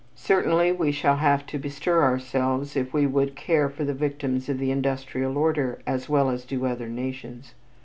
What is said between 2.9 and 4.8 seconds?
we would care for the victims of the